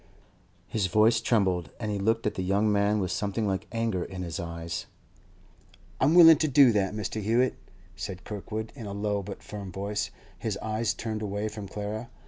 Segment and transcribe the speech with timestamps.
[0.67, 4.23] His voice trembled, and he looked at the young man with something like anger in
[4.23, 4.87] his eyes.
[5.99, 7.21] 'I'm willing to do that, Mr.
[7.21, 7.59] Hewett,'
[7.95, 10.09] said Kirkwood in a low but firm voice,
[10.39, 12.09] his eyes turned away from Clara.